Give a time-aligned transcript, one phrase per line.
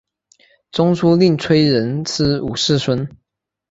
[0.71, 3.07] 中书令崔仁师五世孙。